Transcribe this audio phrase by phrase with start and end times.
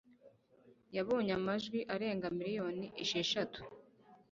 [0.95, 3.59] Yabonye amajwi arenga miliyoni esheshatu